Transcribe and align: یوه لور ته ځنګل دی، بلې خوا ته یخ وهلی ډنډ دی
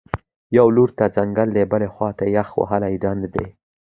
یوه 0.57 0.71
لور 0.75 0.89
ته 0.97 1.05
ځنګل 1.15 1.49
دی، 1.55 1.63
بلې 1.71 1.87
خوا 1.93 2.09
ته 2.17 2.23
یخ 2.35 2.49
وهلی 2.59 2.93
ډنډ 3.03 3.21
دی 3.33 3.45